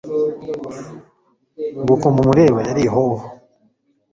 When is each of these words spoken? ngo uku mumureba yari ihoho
ngo 1.79 1.91
uku 1.95 2.07
mumureba 2.15 2.59
yari 2.67 2.81
ihoho 2.87 3.17